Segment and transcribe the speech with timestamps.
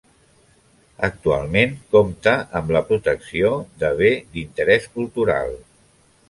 [1.07, 3.53] Actualment, compta amb la protecció
[3.85, 5.55] de Bé d'Interés Cultural.